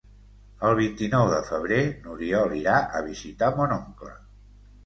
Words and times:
El 0.69 0.71
vint-i-nou 0.79 1.25
de 1.33 1.37
febrer 1.49 1.79
n'Oriol 2.05 2.57
irà 2.63 2.81
a 3.01 3.05
visitar 3.11 3.55
mon 3.61 3.77
oncle. 3.81 4.19